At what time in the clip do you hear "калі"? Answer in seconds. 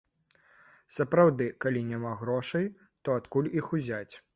1.67-1.85